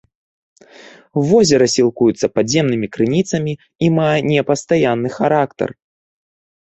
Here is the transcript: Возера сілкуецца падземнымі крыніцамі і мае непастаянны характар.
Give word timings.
Возера 1.31 1.65
сілкуецца 1.73 2.29
падземнымі 2.35 2.87
крыніцамі 2.97 3.53
і 3.61 3.85
мае 3.99 4.17
непастаянны 4.33 5.09
характар. 5.21 5.69